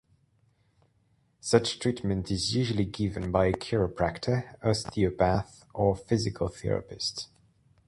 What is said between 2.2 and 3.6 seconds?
is usually given by a